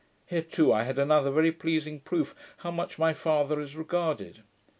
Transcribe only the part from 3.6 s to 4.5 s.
regarded.